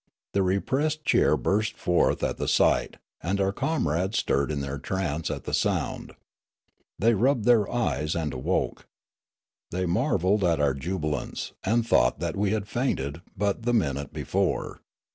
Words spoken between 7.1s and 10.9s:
rubbed their eyes and awoke. They marvelled at our